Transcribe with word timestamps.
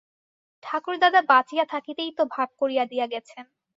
ঠাকুরদাদা 0.63 1.21
বাঁচিয়া 1.29 1.65
থাকিতেই 1.65 2.11
তো 2.17 2.23
ভাগ 2.31 2.49
করিয়া 2.57 2.83
দিয়া 2.85 3.05
গেছেন। 3.07 3.45